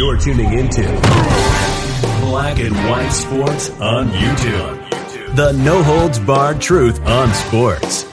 You're 0.00 0.16
tuning 0.16 0.54
into 0.54 0.80
Black 2.22 2.58
and 2.58 2.74
White 2.88 3.10
Sports 3.10 3.68
on 3.80 4.08
YouTube. 4.08 5.36
The 5.36 5.52
no 5.52 5.82
holds 5.82 6.18
barred 6.18 6.58
truth 6.58 6.98
on 7.04 7.30
sports. 7.34 8.04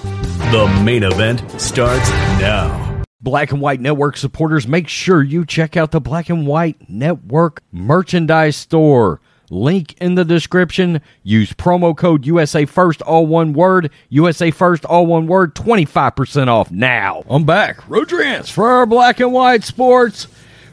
The 0.51 0.81
main 0.83 1.03
event 1.03 1.49
starts 1.61 2.09
now. 2.41 3.03
Black 3.21 3.53
and 3.53 3.61
White 3.61 3.79
Network 3.79 4.17
supporters, 4.17 4.67
make 4.67 4.89
sure 4.89 5.23
you 5.23 5.45
check 5.45 5.77
out 5.77 5.91
the 5.91 6.01
Black 6.01 6.29
and 6.29 6.45
White 6.45 6.89
Network 6.89 7.63
merchandise 7.71 8.57
store. 8.57 9.21
Link 9.49 9.93
in 10.01 10.15
the 10.15 10.25
description. 10.25 10.99
Use 11.23 11.53
promo 11.53 11.95
code 11.95 12.25
USA 12.25 12.65
First, 12.65 13.01
all 13.03 13.25
one 13.25 13.53
word. 13.53 13.91
USA 14.09 14.51
First, 14.51 14.83
all 14.83 15.05
one 15.05 15.25
word. 15.25 15.55
25% 15.55 16.49
off 16.49 16.69
now. 16.69 17.23
I'm 17.29 17.45
back. 17.45 17.87
Rodrance 17.87 18.49
for 18.49 18.67
our 18.71 18.85
Black 18.85 19.21
and 19.21 19.31
White 19.31 19.63
Sports. 19.63 20.27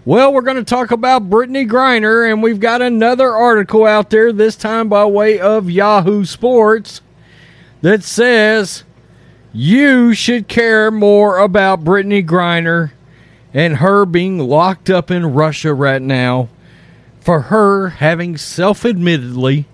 Well, 0.06 0.34
we're 0.34 0.42
going 0.42 0.58
to 0.58 0.64
talk 0.64 0.90
about 0.90 1.30
Brittney 1.30 1.66
Griner, 1.66 2.30
and 2.30 2.42
we've 2.42 2.60
got 2.60 2.82
another 2.82 3.34
article 3.34 3.86
out 3.86 4.10
there, 4.10 4.34
this 4.34 4.54
time 4.54 4.90
by 4.90 5.06
way 5.06 5.40
of 5.40 5.70
Yahoo 5.70 6.26
Sports, 6.26 7.00
that 7.80 8.02
says 8.02 8.84
you 9.50 10.12
should 10.12 10.46
care 10.46 10.90
more 10.90 11.38
about 11.38 11.84
Brittney 11.84 12.22
Griner 12.22 12.92
and 13.54 13.78
her 13.78 14.04
being 14.04 14.38
locked 14.38 14.90
up 14.90 15.10
in 15.10 15.32
Russia 15.32 15.72
right 15.72 16.02
now 16.02 16.50
for 17.20 17.40
her 17.42 17.88
having 17.88 18.36
self 18.36 18.84
admittedly 18.84 19.64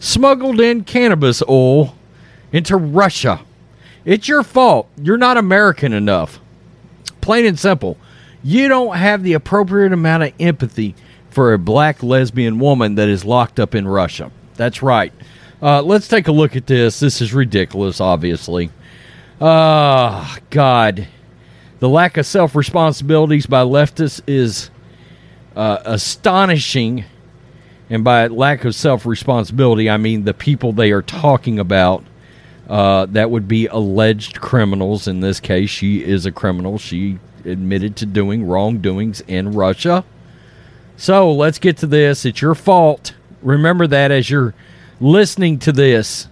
smuggled 0.00 0.60
in 0.60 0.82
cannabis 0.82 1.44
oil 1.48 1.94
into 2.50 2.76
Russia. 2.76 3.42
It's 4.04 4.26
your 4.26 4.42
fault. 4.42 4.88
You're 5.00 5.16
not 5.16 5.36
American 5.36 5.92
enough. 5.92 6.40
Plain 7.20 7.46
and 7.46 7.58
simple. 7.58 7.96
You 8.46 8.68
don't 8.68 8.96
have 8.96 9.24
the 9.24 9.32
appropriate 9.32 9.92
amount 9.92 10.22
of 10.22 10.32
empathy 10.38 10.94
for 11.30 11.52
a 11.52 11.58
black 11.58 12.04
lesbian 12.04 12.60
woman 12.60 12.94
that 12.94 13.08
is 13.08 13.24
locked 13.24 13.58
up 13.58 13.74
in 13.74 13.88
Russia. 13.88 14.30
That's 14.54 14.84
right. 14.84 15.12
Uh, 15.60 15.82
let's 15.82 16.06
take 16.06 16.28
a 16.28 16.32
look 16.32 16.54
at 16.54 16.68
this. 16.68 17.00
This 17.00 17.20
is 17.20 17.34
ridiculous, 17.34 18.00
obviously. 18.00 18.70
Ah, 19.40 20.36
uh, 20.36 20.40
God. 20.50 21.08
The 21.80 21.88
lack 21.88 22.18
of 22.18 22.24
self 22.24 22.54
responsibilities 22.54 23.46
by 23.46 23.64
leftists 23.64 24.20
is 24.28 24.70
uh, 25.56 25.78
astonishing. 25.84 27.04
And 27.90 28.04
by 28.04 28.28
lack 28.28 28.64
of 28.64 28.76
self 28.76 29.06
responsibility, 29.06 29.90
I 29.90 29.96
mean 29.96 30.22
the 30.22 30.34
people 30.34 30.72
they 30.72 30.92
are 30.92 31.02
talking 31.02 31.58
about. 31.58 32.04
Uh, 32.68 33.06
that 33.06 33.30
would 33.30 33.46
be 33.46 33.66
alleged 33.66 34.40
criminals. 34.40 35.06
In 35.06 35.20
this 35.20 35.40
case, 35.40 35.70
she 35.70 36.02
is 36.02 36.26
a 36.26 36.32
criminal. 36.32 36.78
She 36.78 37.18
admitted 37.44 37.96
to 37.96 38.06
doing 38.06 38.44
wrongdoings 38.44 39.20
in 39.22 39.52
Russia. 39.52 40.04
So 40.96 41.30
let's 41.30 41.58
get 41.58 41.76
to 41.78 41.86
this. 41.86 42.24
It's 42.24 42.42
your 42.42 42.54
fault. 42.54 43.14
Remember 43.42 43.86
that 43.86 44.10
as 44.10 44.30
you're 44.30 44.54
listening 45.00 45.58
to 45.60 45.72
this. 45.72 46.28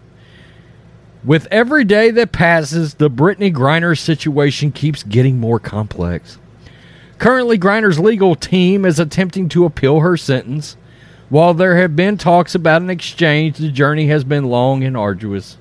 With 1.25 1.47
every 1.51 1.85
day 1.85 2.11
that 2.11 2.33
passes, 2.33 2.95
the 2.95 3.09
Brittney 3.09 3.53
Griner 3.53 3.98
situation 3.98 4.73
keeps 4.73 5.03
getting 5.03 5.39
more 5.39 5.59
complex. 5.59 6.39
Currently, 7.19 7.59
Griner's 7.59 7.98
legal 7.98 8.35
team 8.35 8.85
is 8.85 8.98
attempting 8.98 9.48
to 9.51 9.65
appeal 9.65 10.01
her 10.01 10.17
sentence. 10.17 10.77
While 11.31 11.55
there 11.55 11.79
have 11.79 11.97
been 11.97 12.19
talks 12.19 12.55
about 12.55 12.83
an 12.83 12.91
exchange, 12.91 13.57
the 13.57 13.71
journey 13.71 14.09
has 14.09 14.25
been 14.25 14.45
long 14.45 14.85
and 14.85 14.97
arduous. 14.97 15.57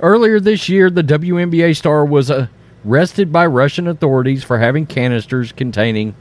Earlier 0.00 0.38
this 0.38 0.68
year, 0.68 0.90
the 0.90 1.02
WNBA 1.02 1.76
star 1.76 2.04
was 2.04 2.30
arrested 2.86 3.32
by 3.32 3.46
Russian 3.46 3.88
authorities 3.88 4.44
for 4.44 4.58
having 4.58 4.86
canisters 4.86 5.50
containing 5.52 6.14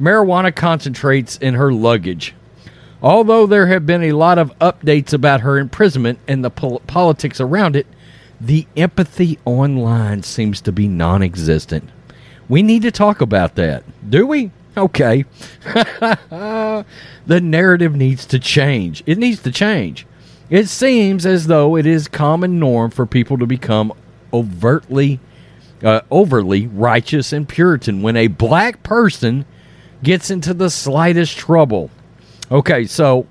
marijuana 0.00 0.54
concentrates 0.54 1.36
in 1.36 1.54
her 1.54 1.72
luggage. 1.72 2.34
Although 3.02 3.46
there 3.46 3.66
have 3.66 3.86
been 3.86 4.02
a 4.02 4.12
lot 4.12 4.38
of 4.38 4.58
updates 4.58 5.12
about 5.12 5.40
her 5.42 5.58
imprisonment 5.58 6.18
and 6.26 6.44
the 6.44 6.50
pol- 6.50 6.80
politics 6.86 7.40
around 7.40 7.76
it, 7.76 7.86
the 8.40 8.66
empathy 8.76 9.38
online 9.44 10.22
seems 10.22 10.60
to 10.62 10.72
be 10.72 10.88
non 10.88 11.22
existent. 11.22 11.90
We 12.48 12.62
need 12.62 12.82
to 12.82 12.90
talk 12.90 13.20
about 13.20 13.54
that. 13.56 13.84
Do 14.08 14.26
we? 14.26 14.50
Okay. 14.76 15.24
the 15.64 16.84
narrative 17.28 17.94
needs 17.94 18.24
to 18.26 18.38
change. 18.38 19.02
It 19.06 19.18
needs 19.18 19.42
to 19.42 19.52
change. 19.52 20.06
It 20.50 20.68
seems 20.68 21.24
as 21.24 21.46
though 21.46 21.76
it 21.76 21.86
is 21.86 22.08
common 22.08 22.58
norm 22.58 22.90
for 22.90 23.06
people 23.06 23.38
to 23.38 23.46
become 23.46 23.92
overtly 24.32 25.20
uh, 25.82 26.02
overly 26.10 26.66
righteous 26.66 27.32
and 27.32 27.48
puritan 27.48 28.02
when 28.02 28.16
a 28.16 28.26
black 28.26 28.82
person 28.82 29.46
gets 30.02 30.30
into 30.30 30.52
the 30.52 30.68
slightest 30.68 31.38
trouble. 31.38 31.90
Okay, 32.50 32.84
so 32.84 33.26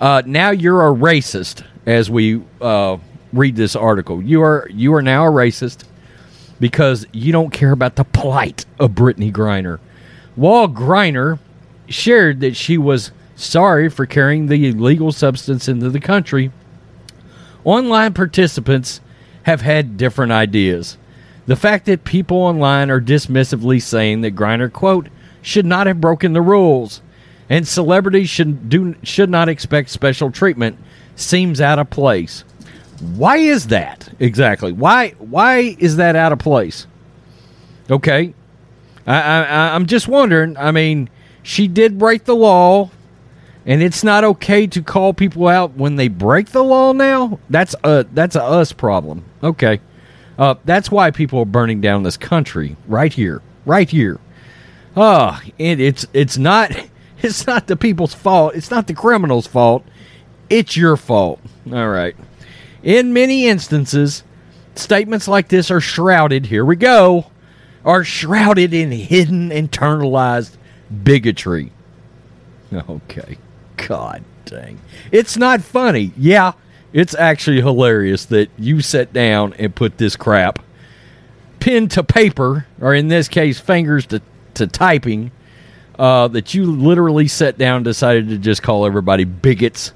uh, 0.00 0.22
now 0.26 0.50
you're 0.50 0.86
a 0.86 0.92
racist 0.92 1.64
as 1.86 2.10
we 2.10 2.42
uh, 2.60 2.98
read 3.32 3.56
this 3.56 3.76
article. 3.76 4.22
You 4.22 4.42
are 4.42 4.68
you 4.70 4.92
are 4.94 5.02
now 5.02 5.26
a 5.26 5.30
racist 5.30 5.84
because 6.58 7.06
you 7.12 7.32
don't 7.32 7.50
care 7.50 7.72
about 7.72 7.96
the 7.96 8.04
plight 8.04 8.66
of 8.78 8.92
Brittney 8.92 9.32
Griner. 9.32 9.78
Wall 10.36 10.68
Griner 10.68 11.38
shared 11.88 12.40
that 12.40 12.56
she 12.56 12.76
was 12.76 13.12
sorry 13.36 13.88
for 13.88 14.06
carrying 14.06 14.46
the 14.46 14.68
illegal 14.68 15.12
substance 15.12 15.68
into 15.68 15.90
the 15.90 16.00
country. 16.00 16.50
Online 17.66 18.14
participants 18.14 19.00
have 19.42 19.60
had 19.60 19.96
different 19.96 20.30
ideas. 20.30 20.96
The 21.46 21.56
fact 21.56 21.86
that 21.86 22.04
people 22.04 22.38
online 22.38 22.90
are 22.90 23.00
dismissively 23.00 23.82
saying 23.82 24.20
that 24.20 24.36
Griner, 24.36 24.72
quote, 24.72 25.08
should 25.42 25.66
not 25.66 25.88
have 25.88 26.00
broken 26.00 26.32
the 26.32 26.40
rules 26.40 27.02
and 27.48 27.66
celebrities 27.66 28.30
should 28.30 28.68
do 28.68 28.94
should 29.02 29.30
not 29.30 29.48
expect 29.48 29.90
special 29.90 30.30
treatment 30.30 30.78
seems 31.16 31.60
out 31.60 31.78
of 31.78 31.90
place. 31.90 32.44
Why 33.00 33.38
is 33.38 33.68
that 33.68 34.08
exactly? 34.18 34.72
Why 34.72 35.10
why 35.18 35.76
is 35.78 35.96
that 35.96 36.16
out 36.16 36.32
of 36.32 36.38
place? 36.38 36.86
Okay, 37.90 38.32
I, 39.06 39.20
I 39.20 39.74
I'm 39.74 39.86
just 39.86 40.08
wondering. 40.08 40.56
I 40.56 40.70
mean, 40.70 41.08
she 41.42 41.68
did 41.68 41.98
break 41.98 42.24
the 42.24 42.34
law, 42.34 42.90
and 43.66 43.82
it's 43.82 44.04
not 44.04 44.22
okay 44.22 44.66
to 44.68 44.80
call 44.80 45.12
people 45.12 45.48
out 45.48 45.72
when 45.74 45.96
they 45.96 46.08
break 46.08 46.50
the 46.50 46.62
law. 46.62 46.92
Now 46.92 47.40
that's 47.50 47.74
a 47.84 48.06
that's 48.12 48.36
a 48.36 48.42
us 48.42 48.72
problem. 48.72 49.24
Okay, 49.42 49.80
uh, 50.38 50.54
that's 50.64 50.90
why 50.90 51.10
people 51.10 51.40
are 51.40 51.44
burning 51.46 51.80
down 51.80 52.04
this 52.04 52.16
country 52.16 52.76
right 52.86 53.12
here, 53.12 53.42
right 53.66 53.90
here. 53.90 54.20
Ah, 54.96 55.42
uh, 55.42 55.50
and 55.58 55.80
it's 55.80 56.06
it's 56.14 56.38
not 56.38 56.70
it's 57.18 57.46
not 57.46 57.66
the 57.66 57.76
people's 57.76 58.14
fault. 58.14 58.54
It's 58.54 58.70
not 58.70 58.86
the 58.86 58.94
criminals' 58.94 59.48
fault. 59.48 59.84
It's 60.48 60.76
your 60.76 60.96
fault. 60.96 61.40
All 61.70 61.88
right. 61.88 62.16
In 62.84 63.12
many 63.12 63.48
instances, 63.48 64.22
statements 64.76 65.26
like 65.26 65.48
this 65.48 65.72
are 65.72 65.80
shrouded, 65.80 66.46
here 66.46 66.64
we 66.64 66.76
go, 66.76 67.26
are 67.84 68.04
shrouded 68.04 68.72
in 68.72 68.92
hidden, 68.92 69.50
internalized 69.50 70.56
bigotry. 71.02 71.72
Okay. 72.72 73.38
God 73.76 74.24
dang. 74.46 74.80
It's 75.12 75.36
not 75.36 75.60
funny. 75.60 76.12
Yeah, 76.16 76.52
it's 76.92 77.14
actually 77.14 77.60
hilarious 77.60 78.24
that 78.26 78.48
you 78.56 78.80
sat 78.80 79.12
down 79.12 79.52
and 79.58 79.74
put 79.74 79.98
this 79.98 80.16
crap 80.16 80.60
pen 81.60 81.88
to 81.88 82.02
paper, 82.04 82.66
or 82.80 82.94
in 82.94 83.08
this 83.08 83.28
case, 83.28 83.58
fingers 83.58 84.06
to, 84.06 84.22
to 84.54 84.66
typing, 84.66 85.32
uh, 85.98 86.28
that 86.28 86.54
you 86.54 86.64
literally 86.64 87.28
sat 87.28 87.58
down 87.58 87.82
decided 87.82 88.28
to 88.28 88.38
just 88.38 88.62
call 88.62 88.86
everybody 88.86 89.24
bigots 89.24 89.92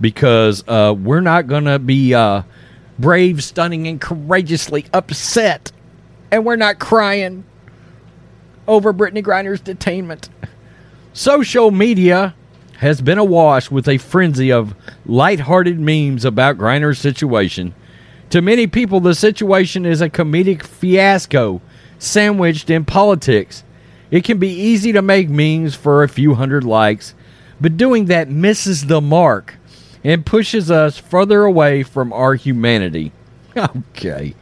because 0.00 0.62
uh, 0.68 0.94
we're 0.96 1.20
not 1.20 1.46
going 1.46 1.64
to 1.64 1.78
be 1.78 2.14
uh, 2.14 2.42
brave, 2.98 3.42
stunning, 3.42 3.88
and 3.88 4.00
courageously 4.00 4.86
upset. 4.92 5.72
And 6.30 6.44
we're 6.44 6.56
not 6.56 6.78
crying 6.78 7.44
over 8.68 8.92
Brittney 8.92 9.24
Griner's 9.24 9.62
detainment. 9.62 10.28
Social 11.14 11.70
media 11.70 12.34
has 12.78 13.00
been 13.00 13.18
awash 13.18 13.70
with 13.70 13.88
a 13.88 13.98
frenzy 13.98 14.50
of 14.50 14.74
light-hearted 15.04 15.78
memes 15.78 16.24
about 16.24 16.58
Griner's 16.58 16.98
situation. 16.98 17.74
To 18.30 18.40
many 18.40 18.66
people, 18.66 19.00
the 19.00 19.14
situation 19.14 19.86
is 19.86 20.00
a 20.00 20.10
comedic 20.10 20.62
fiasco 20.62 21.60
sandwiched 21.98 22.70
in 22.70 22.84
politics. 22.84 23.64
It 24.10 24.24
can 24.24 24.38
be 24.38 24.48
easy 24.48 24.92
to 24.92 25.02
make 25.02 25.28
memes 25.28 25.74
for 25.74 26.02
a 26.02 26.08
few 26.08 26.34
hundred 26.34 26.64
likes, 26.64 27.14
but 27.60 27.76
doing 27.76 28.06
that 28.06 28.28
misses 28.28 28.86
the 28.86 29.00
mark 29.00 29.56
and 30.04 30.24
pushes 30.24 30.70
us 30.70 30.98
further 30.98 31.44
away 31.44 31.82
from 31.82 32.12
our 32.12 32.34
humanity. 32.34 33.12
Okay. 33.56 34.36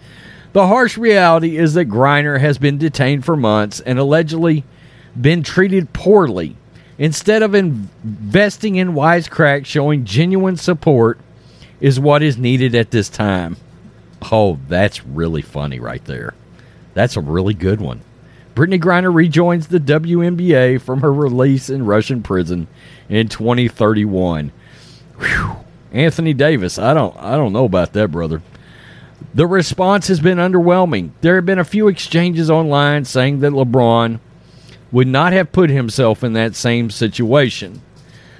The 0.52 0.66
harsh 0.66 0.98
reality 0.98 1.56
is 1.56 1.72
that 1.72 1.88
Griner 1.88 2.40
has 2.40 2.58
been 2.58 2.76
detained 2.76 3.24
for 3.24 3.34
months 3.34 3.80
and 3.80 3.98
allegedly 3.98 4.64
been 5.18 5.42
treated 5.42 5.94
poorly. 5.94 6.56
Instead 6.98 7.42
of 7.42 7.54
investing 7.54 8.76
in 8.76 8.92
wisecrack, 8.92 9.66
showing 9.66 10.04
genuine 10.04 10.56
support 10.56 11.18
is 11.80 12.00
what 12.00 12.22
is 12.22 12.38
needed 12.38 12.74
at 12.74 12.90
this 12.90 13.08
time. 13.08 13.56
Oh, 14.32 14.58
that's 14.68 15.04
really 15.04 15.42
funny 15.42 15.78
right 15.78 16.04
there. 16.06 16.34
That's 16.94 17.16
a 17.16 17.20
really 17.20 17.54
good 17.54 17.80
one. 17.80 18.00
Brittney 18.54 18.80
Griner 18.80 19.14
rejoins 19.14 19.66
the 19.66 19.78
WNBA 19.78 20.80
from 20.80 21.02
her 21.02 21.12
release 21.12 21.68
in 21.68 21.84
Russian 21.84 22.22
prison 22.22 22.66
in 23.10 23.28
2031. 23.28 24.50
Whew. 25.18 25.56
Anthony 25.92 26.32
Davis, 26.32 26.78
I 26.78 26.94
don't 26.94 27.16
I 27.18 27.36
don't 27.36 27.52
know 27.52 27.66
about 27.66 27.92
that, 27.92 28.10
brother. 28.10 28.40
The 29.34 29.46
response 29.46 30.08
has 30.08 30.20
been 30.20 30.38
underwhelming. 30.38 31.10
There 31.20 31.36
have 31.36 31.46
been 31.46 31.58
a 31.58 31.64
few 31.64 31.88
exchanges 31.88 32.50
online 32.50 33.04
saying 33.04 33.40
that 33.40 33.52
LeBron 33.52 34.20
would 34.92 35.08
not 35.08 35.32
have 35.32 35.52
put 35.52 35.70
himself 35.70 36.22
in 36.22 36.32
that 36.34 36.54
same 36.54 36.90
situation. 36.90 37.82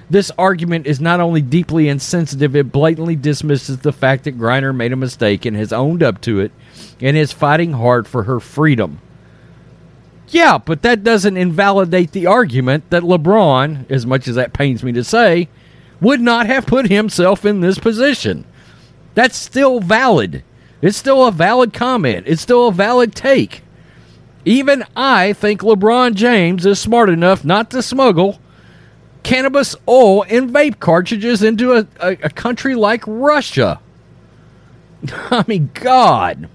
This 0.09 0.31
argument 0.37 0.87
is 0.87 1.01
not 1.01 1.19
only 1.19 1.41
deeply 1.41 1.89
insensitive, 1.89 2.55
it 2.55 2.71
blatantly 2.71 3.17
dismisses 3.17 3.79
the 3.79 3.91
fact 3.91 4.23
that 4.23 4.37
Griner 4.37 4.73
made 4.73 4.93
a 4.93 4.97
mistake 4.97 5.45
and 5.45 5.57
has 5.57 5.73
owned 5.73 6.01
up 6.01 6.21
to 6.21 6.39
it 6.39 6.51
and 7.01 7.17
is 7.17 7.33
fighting 7.33 7.73
hard 7.73 8.07
for 8.07 8.23
her 8.23 8.39
freedom. 8.39 9.01
Yeah, 10.29 10.57
but 10.57 10.81
that 10.81 11.03
doesn't 11.03 11.37
invalidate 11.37 12.11
the 12.11 12.25
argument 12.25 12.89
that 12.89 13.03
LeBron, 13.03 13.89
as 13.91 14.05
much 14.05 14.27
as 14.27 14.35
that 14.35 14.53
pains 14.53 14.83
me 14.83 14.91
to 14.93 15.03
say, 15.03 15.49
would 15.99 16.21
not 16.21 16.45
have 16.47 16.65
put 16.65 16.89
himself 16.89 17.45
in 17.45 17.61
this 17.61 17.79
position. 17.79 18.45
That's 19.13 19.35
still 19.35 19.79
valid. 19.79 20.43
It's 20.81 20.97
still 20.97 21.25
a 21.25 21.31
valid 21.31 21.73
comment. 21.73 22.27
It's 22.27 22.41
still 22.41 22.67
a 22.67 22.73
valid 22.73 23.15
take. 23.15 23.63
Even 24.47 24.85
I 24.95 25.33
think 25.33 25.59
LeBron 25.59 26.13
James 26.13 26.65
is 26.65 26.79
smart 26.79 27.09
enough 27.09 27.43
not 27.43 27.69
to 27.71 27.81
smuggle 27.81 28.39
cannabis 29.21 29.75
oil 29.89 30.23
and 30.23 30.49
vape 30.49 30.79
cartridges 30.79 31.43
into 31.43 31.73
a, 31.73 31.85
a, 31.99 32.11
a 32.23 32.29
country 32.29 32.73
like 32.73 33.03
Russia. 33.05 33.81
I 35.29 35.43
mean, 35.49 35.69
God. 35.73 36.47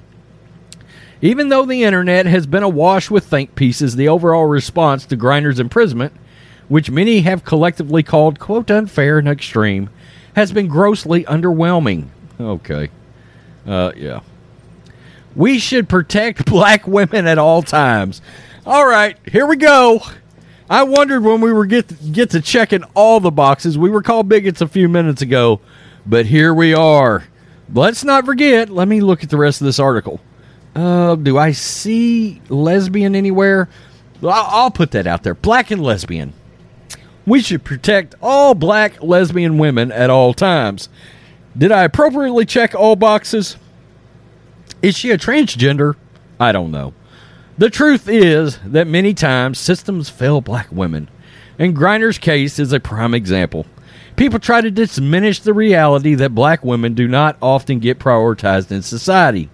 Even 1.21 1.51
though 1.51 1.67
the 1.67 1.85
internet 1.85 2.25
has 2.25 2.47
been 2.47 2.63
awash 2.63 3.11
with 3.11 3.27
think 3.27 3.55
pieces, 3.57 3.95
the 3.95 4.09
overall 4.09 4.47
response 4.47 5.05
to 5.05 5.17
Griner's 5.19 5.61
imprisonment, 5.61 6.15
which 6.69 6.91
many 6.91 7.21
have 7.21 7.45
collectively 7.45 8.03
called, 8.03 8.39
quote, 8.39 8.71
unfair 8.71 9.19
and 9.19 9.29
extreme, 9.29 9.91
has 10.35 10.51
been 10.51 10.67
grossly 10.67 11.25
underwhelming. 11.25 12.07
Okay. 12.41 12.89
Uh, 13.67 13.93
yeah. 13.95 14.21
We 15.35 15.59
should 15.59 15.89
protect 15.89 16.47
black 16.51 16.87
women 16.87 17.27
at 17.27 17.39
all 17.39 17.63
times. 17.63 18.21
All 18.67 18.87
right, 18.87 19.17
here 19.31 19.47
we 19.47 19.57
go. 19.57 20.03
I 20.71 20.85
wondered 20.85 21.23
when 21.23 21.41
we 21.41 21.53
were 21.53 21.67
get 21.67 21.89
to, 21.89 21.95
get 21.95 22.31
to 22.31 22.41
checking 22.41 22.85
all 22.95 23.21
the 23.21 23.31
boxes. 23.31 23.77
We 23.77 23.91
were 23.91 24.03
called 24.03 24.29
bigots 24.29 24.61
a 24.61 24.69
few 24.69 24.89
minutes 24.89 25.21
ago, 25.21 25.61
but 26.07 26.27
here 26.27 26.55
we 26.55 26.73
are. 26.73 27.25
Let's 27.75 28.05
not 28.05 28.25
forget. 28.25 28.71
Let 28.71 28.89
me 28.89 29.01
look 29.01 29.23
at 29.23 29.31
the 29.31 29.37
rest 29.37 29.61
of 29.61 29.67
this 29.67 29.79
article. 29.79 30.21
Uh, 30.75 31.17
do 31.17 31.37
I 31.37 31.53
see 31.53 32.41
lesbian 32.49 33.15
anywhere? 33.15 33.69
I'll 34.23 34.71
put 34.71 34.93
that 34.93 35.07
out 35.07 35.23
there. 35.23 35.35
Black 35.35 35.71
and 35.71 35.83
lesbian. 35.83 36.33
We 37.27 37.41
should 37.41 37.65
protect 37.65 38.15
all 38.23 38.55
black 38.55 39.03
lesbian 39.03 39.59
women 39.59 39.93
at 39.93 40.11
all 40.11 40.35
times. 40.35 40.89
Did 41.57 41.71
I 41.71 41.85
appropriately 41.85 42.47
check 42.47 42.75
all 42.75 42.97
boxes? 42.97 43.57
Is 44.83 44.97
she 44.99 45.13
a 45.13 45.19
transgender? 45.19 45.95
I 46.41 46.51
don't 46.51 46.73
know. 46.73 46.93
The 47.57 47.71
truth 47.71 48.09
is 48.09 48.59
that 48.65 48.89
many 48.89 49.15
times 49.15 49.59
systems 49.59 50.09
fail 50.09 50.41
black 50.41 50.73
women, 50.73 51.09
and 51.59 51.77
Griner's 51.77 52.19
case 52.19 52.59
is 52.59 52.73
a 52.73 52.81
prime 52.81 53.15
example. 53.15 53.65
People 54.17 54.41
try 54.41 54.61
to 54.61 54.71
diminish 54.71 55.39
the 55.39 55.55
reality 55.55 56.15
that 56.15 56.35
black 56.35 56.65
women 56.65 56.95
do 56.95 57.07
not 57.07 57.37
often 57.41 57.79
get 57.79 58.01
prioritized 58.01 58.73
in 58.73 58.83
society. 58.83 59.49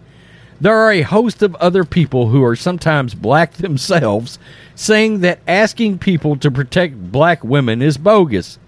There 0.61 0.77
are 0.77 0.91
a 0.91 1.03
host 1.03 1.43
of 1.43 1.55
other 1.57 1.85
people 1.85 2.29
who 2.29 2.43
are 2.43 2.57
sometimes 2.57 3.15
black 3.15 3.53
themselves 3.55 4.39
saying 4.75 5.21
that 5.21 5.41
asking 5.47 5.99
people 5.99 6.37
to 6.37 6.51
protect 6.51 7.13
black 7.13 7.45
women 7.45 7.83
is 7.83 7.99
bogus. 7.99 8.59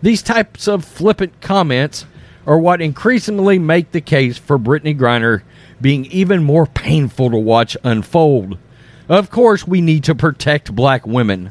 These 0.00 0.22
types 0.22 0.68
of 0.68 0.84
flippant 0.84 1.40
comments 1.40 2.06
are 2.46 2.58
what 2.58 2.80
increasingly 2.80 3.58
make 3.58 3.92
the 3.92 4.00
case 4.00 4.38
for 4.38 4.58
Brittney 4.58 4.96
Griner 4.96 5.42
being 5.80 6.06
even 6.06 6.42
more 6.42 6.66
painful 6.66 7.30
to 7.30 7.36
watch 7.36 7.76
unfold. 7.84 8.58
Of 9.08 9.30
course, 9.30 9.66
we 9.66 9.80
need 9.80 10.04
to 10.04 10.14
protect 10.14 10.74
black 10.74 11.06
women. 11.06 11.50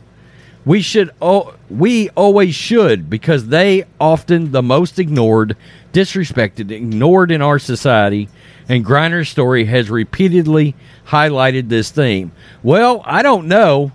We 0.65 0.81
should 0.81 1.11
oh, 1.21 1.55
we 1.69 2.09
always 2.11 2.55
should 2.55 3.09
because 3.09 3.47
they 3.47 3.85
often 3.99 4.51
the 4.51 4.63
most 4.63 4.97
ignored, 4.97 5.57
disrespected, 5.91 6.71
ignored 6.71 7.31
in 7.31 7.41
our 7.41 7.59
society 7.59 8.29
and 8.69 8.85
Griner's 8.85 9.29
story 9.29 9.65
has 9.65 9.89
repeatedly 9.89 10.75
highlighted 11.07 11.69
this 11.69 11.91
theme. 11.91 12.31
Well, 12.61 13.01
I 13.05 13.21
don't 13.21 13.47
know. 13.47 13.91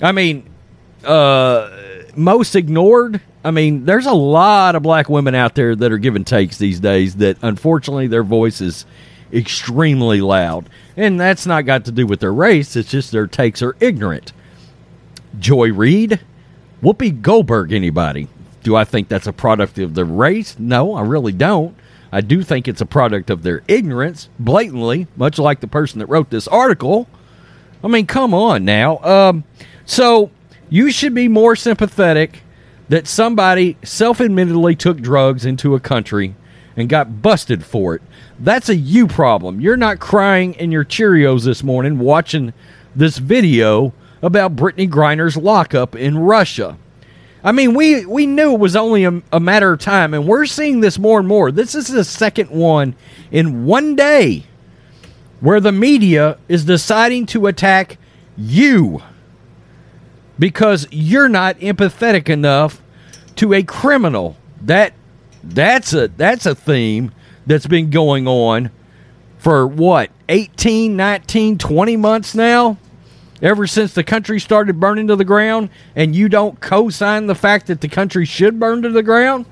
I 0.00 0.12
mean, 0.12 0.48
uh, 1.04 1.70
most 2.16 2.56
ignored. 2.56 3.20
I 3.44 3.50
mean, 3.50 3.84
there's 3.84 4.06
a 4.06 4.12
lot 4.12 4.74
of 4.74 4.82
black 4.82 5.10
women 5.10 5.34
out 5.34 5.54
there 5.54 5.76
that 5.76 5.92
are 5.92 5.98
giving 5.98 6.24
takes 6.24 6.56
these 6.56 6.80
days 6.80 7.16
that 7.16 7.36
unfortunately 7.42 8.06
their 8.06 8.22
voice 8.22 8.62
is 8.62 8.86
extremely 9.32 10.22
loud. 10.22 10.70
And 10.96 11.20
that's 11.20 11.44
not 11.44 11.66
got 11.66 11.84
to 11.84 11.92
do 11.92 12.06
with 12.06 12.20
their 12.20 12.32
race, 12.32 12.74
it's 12.74 12.90
just 12.90 13.12
their 13.12 13.26
takes 13.26 13.60
are 13.62 13.76
ignorant. 13.80 14.32
Joy 15.38 15.72
Reid, 15.72 16.20
Whoopi 16.82 17.20
Goldberg, 17.20 17.72
anybody? 17.72 18.28
Do 18.62 18.76
I 18.76 18.84
think 18.84 19.08
that's 19.08 19.26
a 19.26 19.32
product 19.32 19.78
of 19.78 19.94
their 19.94 20.04
race? 20.04 20.56
No, 20.58 20.94
I 20.94 21.02
really 21.02 21.32
don't. 21.32 21.76
I 22.10 22.20
do 22.20 22.42
think 22.42 22.68
it's 22.68 22.80
a 22.80 22.86
product 22.86 23.28
of 23.28 23.42
their 23.42 23.62
ignorance, 23.66 24.28
blatantly, 24.38 25.08
much 25.16 25.38
like 25.38 25.60
the 25.60 25.66
person 25.66 25.98
that 25.98 26.06
wrote 26.06 26.30
this 26.30 26.46
article. 26.46 27.08
I 27.82 27.88
mean, 27.88 28.06
come 28.06 28.32
on 28.32 28.64
now. 28.64 28.98
Um, 28.98 29.44
so 29.84 30.30
you 30.70 30.92
should 30.92 31.12
be 31.12 31.26
more 31.28 31.56
sympathetic 31.56 32.43
that 32.94 33.08
somebody 33.08 33.76
self 33.82 34.20
admittedly 34.20 34.76
took 34.76 35.00
drugs 35.00 35.44
into 35.44 35.74
a 35.74 35.80
country 35.80 36.36
and 36.76 36.88
got 36.88 37.20
busted 37.20 37.64
for 37.64 37.96
it. 37.96 38.02
That's 38.38 38.68
a 38.68 38.76
you 38.76 39.08
problem. 39.08 39.60
You're 39.60 39.76
not 39.76 39.98
crying 39.98 40.54
in 40.54 40.70
your 40.70 40.84
Cheerios 40.84 41.44
this 41.44 41.64
morning 41.64 41.98
watching 41.98 42.52
this 42.94 43.18
video 43.18 43.92
about 44.22 44.54
Brittney 44.54 44.88
Griner's 44.88 45.36
lockup 45.36 45.96
in 45.96 46.18
Russia. 46.18 46.78
I 47.42 47.50
mean, 47.50 47.74
we 47.74 48.06
we 48.06 48.28
knew 48.28 48.52
it 48.54 48.60
was 48.60 48.76
only 48.76 49.02
a, 49.02 49.20
a, 49.32 49.40
matter 49.40 49.72
of 49.72 49.80
time, 49.80 50.14
and 50.14 50.28
we're 50.28 50.46
seeing 50.46 50.78
this 50.78 50.96
more 50.96 51.18
and 51.18 51.26
more. 51.26 51.50
This 51.50 51.74
is 51.74 51.88
the 51.88 52.04
second 52.04 52.50
one 52.50 52.94
in 53.32 53.64
one 53.64 53.96
day 53.96 54.44
where 55.40 55.58
the 55.58 55.72
media 55.72 56.38
is 56.48 56.64
deciding 56.64 57.26
to 57.26 57.48
attack 57.48 57.98
you 58.36 59.02
because 60.38 60.86
you're 60.92 61.28
not 61.28 61.58
empathetic 61.58 62.28
enough 62.28 62.80
to 63.36 63.52
a 63.52 63.62
criminal. 63.62 64.36
That 64.60 64.94
that's 65.42 65.92
a 65.92 66.08
that's 66.08 66.46
a 66.46 66.54
theme 66.54 67.12
that's 67.46 67.66
been 67.66 67.90
going 67.90 68.26
on 68.26 68.70
for 69.38 69.66
what 69.66 70.10
18 70.28 70.96
19 70.96 71.58
20 71.58 71.96
months 71.96 72.34
now 72.34 72.78
ever 73.42 73.66
since 73.66 73.92
the 73.92 74.02
country 74.02 74.40
started 74.40 74.80
burning 74.80 75.06
to 75.08 75.16
the 75.16 75.24
ground, 75.24 75.68
and 75.94 76.16
you 76.16 76.28
don't 76.28 76.60
co 76.60 76.88
sign 76.88 77.26
the 77.26 77.34
fact 77.34 77.66
that 77.66 77.80
the 77.80 77.88
country 77.88 78.24
should 78.24 78.58
burn 78.58 78.82
to 78.82 78.90
the 78.90 79.02
ground 79.02 79.44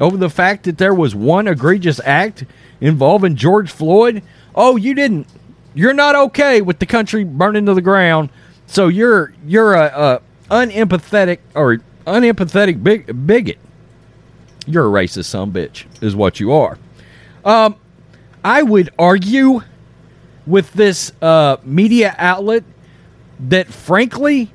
over 0.00 0.16
the 0.16 0.30
fact 0.30 0.64
that 0.64 0.78
there 0.78 0.94
was 0.94 1.14
one 1.14 1.46
egregious 1.46 2.00
act 2.04 2.44
involving 2.80 3.36
George 3.36 3.70
Floyd? 3.70 4.22
Oh, 4.54 4.76
you 4.76 4.94
didn't. 4.94 5.26
You're 5.74 5.94
not 5.94 6.14
okay 6.14 6.62
with 6.62 6.78
the 6.78 6.86
country 6.86 7.24
burning 7.24 7.66
to 7.66 7.74
the 7.74 7.82
ground, 7.82 8.30
so 8.66 8.88
you're 8.88 9.32
you're 9.46 9.74
a, 9.74 9.86
a 9.86 10.22
unempathetic 10.50 11.38
or 11.54 11.78
unempathetic 12.06 12.82
big, 12.82 13.26
bigot. 13.26 13.58
You're 14.66 14.86
a 14.86 15.04
racist 15.04 15.26
son 15.26 15.52
bitch, 15.52 15.84
is 16.02 16.16
what 16.16 16.40
you 16.40 16.52
are. 16.52 16.78
Um, 17.44 17.76
I 18.42 18.62
would 18.62 18.90
argue 18.98 19.60
with 20.46 20.72
this 20.72 21.12
uh, 21.22 21.56
media 21.64 22.14
outlet 22.18 22.64
that 23.40 23.68
frankly, 23.68 24.52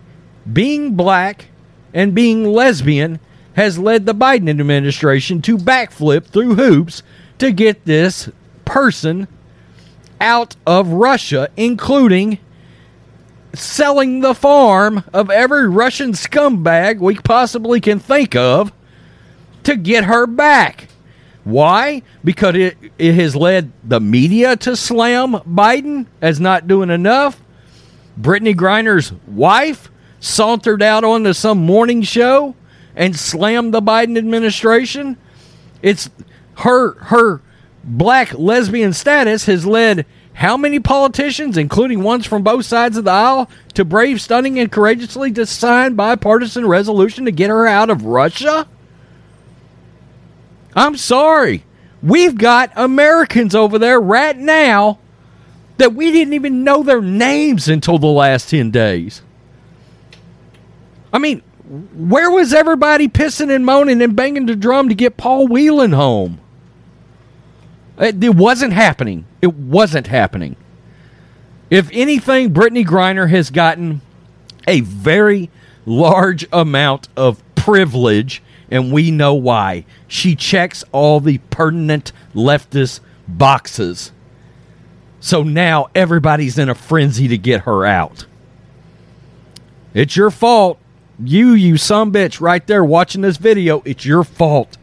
being 0.51 0.95
black 0.95 1.47
and 1.93 2.15
being 2.15 2.45
lesbian 2.45 3.19
has 3.53 3.77
led 3.77 4.05
the 4.05 4.15
Biden 4.15 4.49
administration 4.49 5.41
to 5.41 5.57
backflip 5.57 6.25
through 6.25 6.55
hoops 6.55 7.03
to 7.39 7.51
get 7.51 7.85
this 7.85 8.29
person 8.65 9.27
out 10.21 10.55
of 10.65 10.89
Russia, 10.89 11.49
including 11.57 12.39
selling 13.53 14.19
the 14.19 14.33
farm 14.33 15.03
of 15.13 15.29
every 15.29 15.67
Russian 15.67 16.11
scumbag 16.11 16.99
we 16.99 17.15
possibly 17.15 17.81
can 17.81 17.99
think 17.99 18.35
of 18.35 18.71
to 19.63 19.75
get 19.75 20.05
her 20.05 20.27
back. 20.27 20.87
Why? 21.43 22.03
Because 22.23 22.55
it, 22.55 22.77
it 22.97 23.15
has 23.15 23.35
led 23.35 23.71
the 23.83 23.99
media 23.99 24.55
to 24.57 24.75
slam 24.75 25.33
Biden 25.33 26.05
as 26.21 26.39
not 26.39 26.67
doing 26.67 26.89
enough. 26.89 27.41
Brittney 28.19 28.53
Griner's 28.53 29.13
wife 29.27 29.89
sauntered 30.19 30.83
out 30.83 31.03
onto 31.03 31.33
some 31.33 31.57
morning 31.57 32.01
show 32.01 32.55
and 32.95 33.15
slammed 33.15 33.73
the 33.73 33.81
Biden 33.81 34.17
administration. 34.17 35.17
It's 35.81 36.09
her 36.55 36.93
her 37.05 37.41
black 37.83 38.33
lesbian 38.33 38.91
status 38.93 39.45
has 39.45 39.65
led 39.65 40.05
how 40.39 40.55
many 40.55 40.79
politicians, 40.79 41.57
including 41.57 42.01
ones 42.01 42.25
from 42.25 42.43
both 42.43 42.65
sides 42.65 42.95
of 42.95 43.03
the 43.03 43.11
aisle, 43.11 43.49
to 43.73 43.83
brave, 43.83 44.21
stunning, 44.21 44.57
and 44.57 44.71
courageously 44.71 45.33
to 45.33 45.45
sign 45.45 45.95
bipartisan 45.95 46.65
resolution 46.65 47.25
to 47.25 47.31
get 47.31 47.49
her 47.49 47.67
out 47.67 47.89
of 47.89 48.05
Russia? 48.05 48.65
I'm 50.73 50.95
sorry. 50.95 51.65
We've 52.01 52.37
got 52.37 52.71
Americans 52.77 53.53
over 53.53 53.77
there 53.77 53.99
right 53.99 54.37
now 54.37 54.99
that 55.75 55.93
we 55.93 56.09
didn't 56.09 56.33
even 56.33 56.63
know 56.63 56.83
their 56.83 57.01
names 57.01 57.67
until 57.67 57.97
the 57.97 58.07
last 58.07 58.49
10 58.49 58.71
days. 58.71 59.21
I 61.11 61.19
mean, 61.19 61.41
where 61.93 62.31
was 62.31 62.53
everybody 62.53 63.09
pissing 63.09 63.53
and 63.53 63.65
moaning 63.65 64.01
and 64.01 64.15
banging 64.15 64.45
the 64.45 64.55
drum 64.55 64.87
to 64.87 64.95
get 64.95 65.17
Paul 65.17 65.49
Whelan 65.49 65.91
home? 65.91 66.39
It, 67.99 68.35
wasn't 68.35 68.73
happening. 68.73 69.25
It 69.41 69.53
wasn't 69.53 70.07
happening. 70.07 70.55
If 71.69 71.89
anything, 71.91 72.53
Brittney 72.53 72.85
Griner 72.85 73.29
has 73.29 73.49
gotten 73.51 74.01
a 74.67 74.79
very 74.81 75.49
large 75.85 76.47
amount 76.53 77.09
of 77.17 77.43
privilege, 77.55 78.41
and 78.71 78.91
we 78.93 79.11
know 79.11 79.33
why. 79.33 79.85
She 80.07 80.35
checks 80.35 80.83
all 80.91 81.19
the 81.19 81.39
pertinent 81.49 82.13
leftist 82.33 83.01
boxes. 83.27 84.11
So 85.19 85.43
now 85.43 85.89
everybody's 85.93 86.57
in 86.57 86.69
a 86.69 86.75
frenzy 86.75 87.27
to 87.27 87.37
get 87.37 87.61
her 87.61 87.85
out. 87.85 88.25
It's 89.93 90.15
your 90.15 90.31
fault. 90.31 90.79
You, 91.21 91.51
you 91.51 91.75
some 91.75 92.13
bitch, 92.13 92.39
right 92.39 92.65
there 92.65 92.83
watching 92.83 93.21
this 93.21 93.35
video, 93.35 93.81
it's 93.83 94.05
your 94.05 94.23
fault 94.23 94.77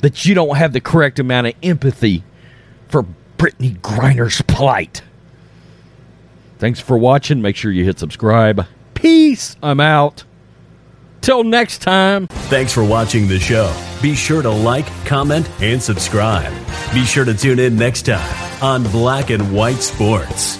that 0.00 0.24
you 0.24 0.34
don't 0.34 0.56
have 0.56 0.72
the 0.72 0.80
correct 0.80 1.18
amount 1.18 1.48
of 1.48 1.54
empathy 1.62 2.24
for 2.88 3.04
Brittney 3.38 3.78
Griner's 3.80 4.42
plight. 4.42 5.02
Thanks 6.58 6.80
for 6.80 6.96
watching. 6.96 7.42
Make 7.42 7.56
sure 7.56 7.70
you 7.70 7.84
hit 7.84 7.98
subscribe. 7.98 8.66
Peace. 8.94 9.56
I'm 9.62 9.80
out. 9.80 10.24
Till 11.20 11.44
next 11.44 11.78
time. 11.82 12.28
Thanks 12.28 12.72
for 12.72 12.84
watching 12.84 13.28
the 13.28 13.38
show. 13.38 13.74
Be 14.00 14.14
sure 14.14 14.42
to 14.42 14.50
like, 14.50 14.86
comment, 15.04 15.50
and 15.60 15.82
subscribe. 15.82 16.52
Be 16.94 17.04
sure 17.04 17.24
to 17.24 17.34
tune 17.34 17.58
in 17.58 17.76
next 17.76 18.02
time 18.02 18.62
on 18.62 18.84
Black 18.84 19.30
and 19.30 19.52
White 19.52 19.82
Sports. 19.82 20.58